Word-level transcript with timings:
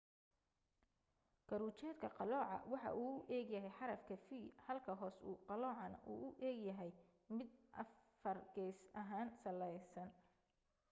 kor 1.49 1.61
ujeedka 1.69 2.07
qalooca 2.17 2.55
waxa 2.71 2.89
uu 3.03 3.15
u 3.21 3.27
eg 3.37 3.45
yahay 3.55 3.73
xarafka 3.79 4.13
v 4.25 4.29
halka 4.65 4.91
hoos 4.99 5.17
u 5.29 5.31
qaloocana 5.47 5.97
uu 6.11 6.19
u 6.27 6.29
egyahay 6.51 6.91
mid 7.37 7.49
afargeys 7.81 8.77
salaheyn 9.41 10.11